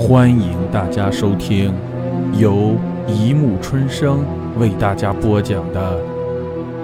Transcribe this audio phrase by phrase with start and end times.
[0.00, 1.74] 欢迎大家收听
[2.32, 2.74] 由
[3.06, 4.24] 一木春生
[4.58, 6.02] 为大家播讲的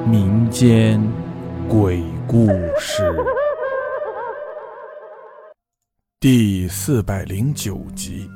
[0.06, 1.02] 民间
[1.66, 2.46] 鬼故
[2.78, 3.02] 事
[6.20, 8.30] 第四百零九集：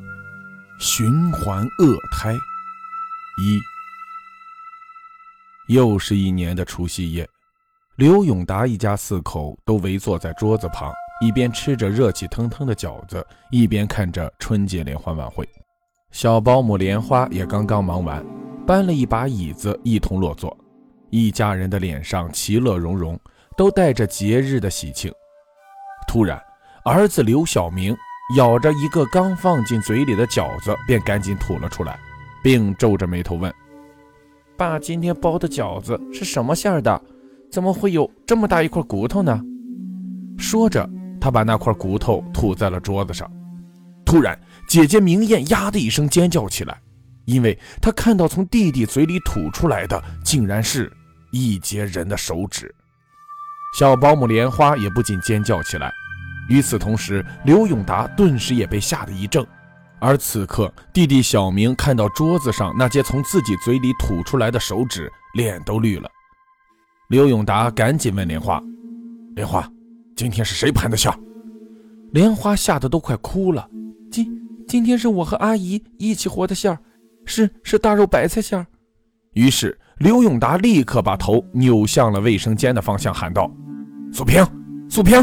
[0.81, 3.61] 循环恶胎一。
[5.69, 7.29] 又是一年的除夕夜，
[7.97, 10.91] 刘永达一家四口都围坐在桌子旁。
[11.21, 15.47] 一边吃着热气腾腾的饺子，一边看着春节联欢晚会。
[16.11, 18.25] 小保姆莲花也刚刚忙完，
[18.67, 20.57] 搬了一把椅子，一同落座。
[21.11, 23.19] 一家人的脸上其乐融融，
[23.57, 25.13] 都带着节日的喜庆。
[26.09, 26.41] 突然，
[26.85, 27.95] 儿子刘小明
[28.37, 31.99] 咬着一个刚放进嘴里的饺子，便赶紧吐了出来，
[32.43, 33.53] 并皱着眉头问
[34.57, 36.99] ：“爸，今天包的饺子是什么馅儿的？
[37.51, 39.39] 怎么会有这么大一块骨头呢？”
[40.39, 40.89] 说着。
[41.21, 43.31] 他把那块骨头吐在了桌子上，
[44.05, 44.39] 突然，
[44.69, 46.81] 姐姐明艳呀的一声尖叫起来，
[47.27, 50.91] 因为她看到从弟弟嘴里吐出来的竟然是
[51.31, 52.75] 一截人的手指。
[53.79, 55.93] 小保姆莲花也不禁尖叫起来。
[56.49, 59.47] 与此同时，刘永达顿时也被吓得一怔。
[60.01, 66.11] 而此刻，弟弟小明看到桌子上那截从自己嘴里吐出来的手指，脸都绿了。
[67.09, 68.61] 刘永达赶紧问莲花
[69.37, 69.71] ：“莲花。”
[70.21, 71.11] 今天是谁盘的馅？
[72.13, 73.67] 莲花吓得都快哭了。
[74.13, 74.31] 今
[74.69, 76.79] 今天是我和阿姨一起和的馅儿，
[77.25, 78.67] 是是大肉白菜馅儿。
[79.33, 83.51] 于是刘永达立刻把头扭向了卫生间的方向，喊道
[84.13, 84.47] ：“素萍，
[84.91, 85.17] 素萍！”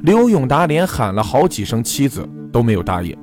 [0.00, 3.14] 刘永达连喊了好几声，妻子都没有答应。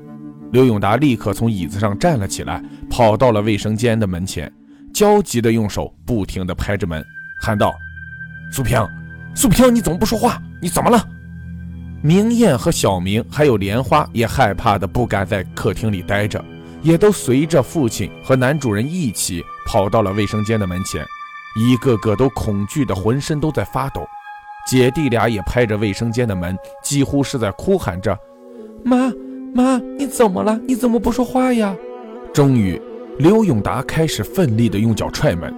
[0.51, 4.53] 刘永达立刻从椅子上站了起来，跑到了卫生间的门前，
[4.93, 7.03] 焦急地用手不停地拍着门，
[7.41, 7.73] 喊道
[8.53, 8.79] ：“素萍！”
[9.33, 10.39] 素萍，你怎么不说话？
[10.61, 11.03] 你怎么了？
[12.03, 16.43] 明艳和小明还有莲花也害怕的不敢在客厅里待着，
[16.83, 21.03] 也都随着父亲和男主人一起跑到了卫生间的门前，
[21.59, 24.05] 一个个都恐惧的浑身都在发抖。
[24.67, 28.17] 姐弟俩也拍着卫生间的门，几乎是在哭喊着
[28.85, 29.11] ：“妈
[29.55, 30.59] 妈，你怎么了？
[30.67, 31.75] 你怎么不说话呀？”
[32.31, 32.79] 终于，
[33.17, 35.53] 刘永达开始奋力的用脚踹门。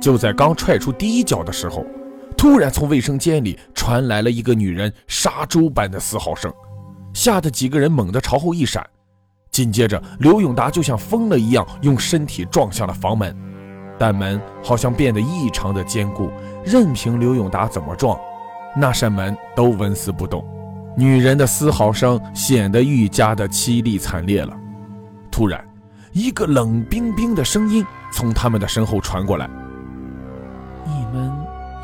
[0.00, 1.84] 就在刚踹出第一脚的时候。
[2.36, 6.52] 突然，从卫生间里传来了一个女人杀猪般的嘶嚎声，
[7.12, 8.84] 吓得几个人猛地朝后一闪。
[9.50, 13.36] 紧接着，刘永达就像疯了一样，用身体撞向了房门，
[13.98, 16.30] 但门好像变得异常的坚固，
[16.64, 18.16] 任凭刘永达怎么撞，
[18.76, 20.44] 那扇门都纹丝不动。
[20.96, 24.56] 女人的嘶嚎声显得愈加的凄厉惨烈了。
[25.30, 25.64] 突然，
[26.12, 29.48] 一个冷冰冰的声音从他们的身后传过来。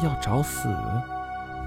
[0.05, 0.69] 要找死！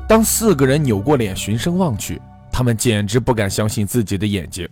[0.08, 2.22] 当四个人扭过脸循声望去，
[2.52, 4.68] 他们简直不敢相信自己的眼睛。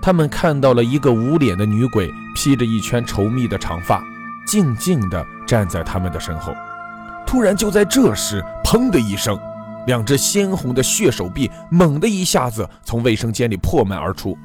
[0.00, 4.04] 他们看到了一个无脸的女鬼，披着一圈稠密的长发，
[4.46, 6.54] 静静地站在他们的身后。
[7.26, 9.38] 突然，就在这时，砰的一声，
[9.86, 14.36] 两只鲜红的血手臂猛地一下子从卫生间里破门而出，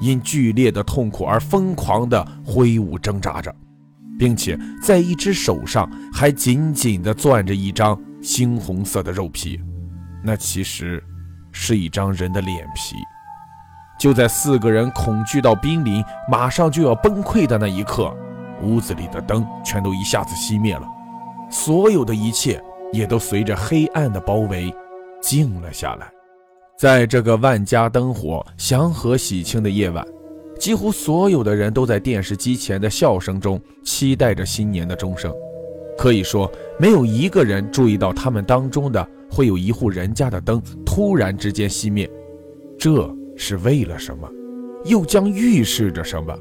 [0.00, 3.54] 因剧烈的痛苦而疯狂地挥舞挣扎着。
[4.20, 9.58] 并且在一只手上还紧紧地攥着一张猩红色的肉皮，
[10.22, 11.02] 那其实
[11.52, 12.96] 是一张人的脸皮。
[13.98, 18.14] 就在四个人恐惧到濒临马上就要崩溃的那一刻，
[18.62, 20.86] 屋子里的灯全都一下子熄灭了，
[21.50, 24.70] 所有的一切也都随着黑暗的包围
[25.22, 26.06] 静了下来。
[26.78, 30.06] 在这个万家灯火、祥和喜庆的夜晚。
[30.60, 35.32] 几乎所有的人都在电视机前的笑声中期待着新年的钟声，
[35.96, 42.08] 可以说没有一个人注意到他们当中的会有一户人家的灯突然之间熄灭，
[42.78, 44.28] 这是为了什么？
[44.84, 46.38] 又将预示着什么？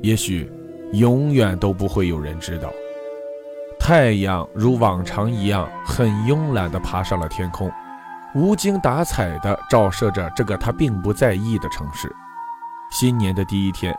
[0.00, 0.50] 也许
[0.94, 2.72] 永远都不会有人知道。
[3.78, 7.70] 太阳如往常一样很慵懒地爬上了天空，
[8.34, 12.10] 无精打采地照射着这个他并不在意的城市。
[12.92, 13.98] 新年的第一天，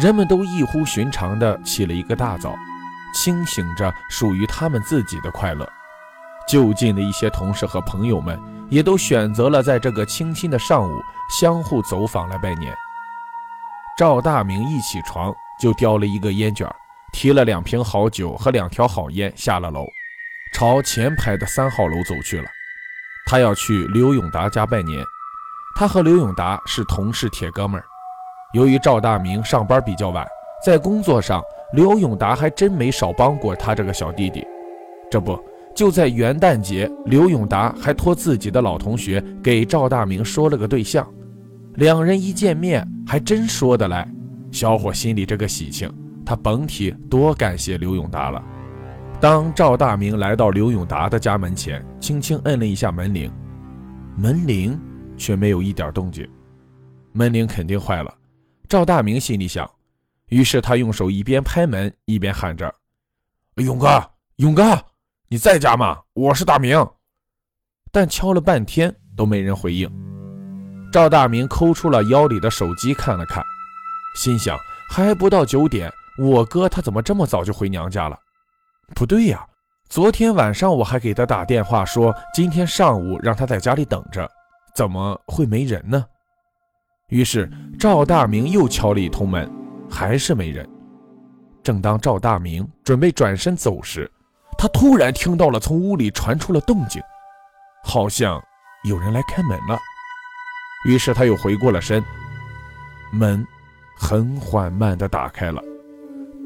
[0.00, 2.54] 人们都异乎寻常地起了一个大早，
[3.12, 5.68] 清醒着属于他们自己的快乐。
[6.48, 8.40] 就近的一些同事和朋友们
[8.70, 12.72] 也都选择了在这个清新的上午相互走访来拜年。
[13.98, 16.72] 赵大明一起床就叼了一个烟卷，
[17.12, 19.84] 提了两瓶好酒和两条好烟，下了楼，
[20.54, 22.48] 朝前排的三号楼走去了。
[23.26, 25.04] 他要去刘永达家拜年。
[25.74, 27.84] 他和刘永达是同事铁哥们儿。
[28.54, 30.26] 由于赵大明上班比较晚，
[30.64, 31.42] 在工作上，
[31.74, 34.46] 刘永达还真没少帮过他这个小弟弟。
[35.10, 35.38] 这不，
[35.74, 41.06] 就在元旦节，刘永达还托自己的老同学给赵大明说了个对象。
[41.74, 44.10] 两人一见面还真说得来。
[44.50, 45.92] 小伙心里这个喜庆，
[46.24, 48.42] 他甭提多感谢刘永达了。
[49.20, 53.30] 当赵大明来到刘永达的家门前，轻轻摁了一下门铃，
[54.16, 54.80] 门铃
[55.18, 56.26] 却没有一点动静。
[57.12, 58.14] 门铃肯定坏了，
[58.68, 59.68] 赵大明心里想。
[60.26, 62.72] 于是他用手一边拍门一边喊着
[63.56, 64.78] ：“勇哥，勇哥，
[65.28, 65.98] 你在家吗？
[66.12, 66.86] 我是大明。”
[67.90, 69.90] 但敲了半天都没人回应。
[70.92, 73.42] 赵大明抠出了腰里的手机看了看，
[74.14, 74.58] 心想：
[74.90, 78.18] 还不到九点，我哥他怎么这么早就回娘家了？
[78.94, 79.46] 不对呀，
[79.88, 84.30] 昨天晚上我还给他打电话说今天上午让他在家里等着，
[84.74, 86.04] 怎么会没人呢？
[87.08, 89.50] 于是赵大明又敲了一通门。
[89.90, 90.68] 还是没人。
[91.62, 94.10] 正当赵大明准备转身走时，
[94.58, 97.00] 他突然听到了从屋里传出了动静，
[97.84, 98.38] 好像
[98.84, 99.78] 有人来开门了。
[100.86, 102.04] 于是他又回过了身，
[103.10, 103.42] 门
[103.96, 105.62] 很缓慢地打开了。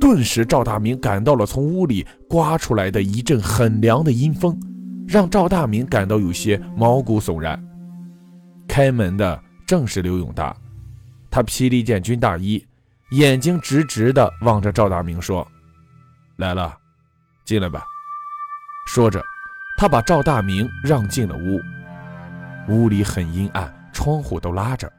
[0.01, 4.57] 顿时，赵大明感到了从屋里刮出来的一阵很凉的阴风，
[5.07, 7.61] 让赵大明感到有些毛骨悚然。
[8.67, 9.41] 开门的
[9.73, 10.55] 正是刘永达，
[11.31, 12.63] 他披了一件军大衣。
[13.13, 15.51] 眼睛直直地望着赵大明说
[16.37, 16.77] ：“来了，
[17.47, 17.83] 进来吧。”
[18.87, 19.25] 说着，
[19.79, 21.59] 他把赵大明让进了屋。
[22.69, 24.93] 屋里很阴暗，窗户都拉着。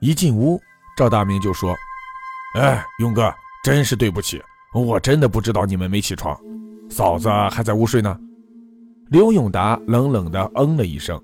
[0.00, 0.58] 一进屋，
[0.96, 1.76] 赵大明就说
[2.58, 3.30] ：“哎，勇哥，
[3.62, 4.42] 真是对不起，
[4.72, 6.34] 我真的不知道你们没起床，
[6.88, 8.18] 嫂子还在屋睡呢。”
[9.12, 11.22] 刘永达冷冷地嗯了一声，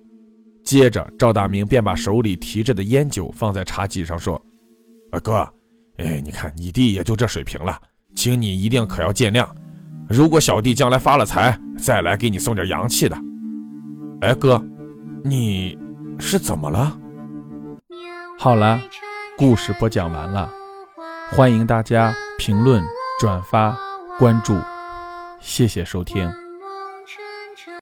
[0.65, 4.41] 接着赵大明便把手里提着的烟酒放在茶几上说
[5.13, 5.49] ：“啊，哥。”
[5.99, 7.79] 哎，你看你弟也就这水平了，
[8.17, 9.47] 请你一定可要见谅。
[10.09, 13.17] 如果小弟将来发了财，再来给你送点洋气的。
[14.23, 14.61] 哎，哥，
[15.23, 15.79] 你
[16.19, 16.99] 是怎么了？
[18.39, 18.81] 好了，
[19.37, 20.51] 故事播讲完了，
[21.31, 22.83] 欢迎大家评论、
[23.21, 23.79] 转发、
[24.19, 24.59] 关注，
[25.41, 26.42] 谢谢收听。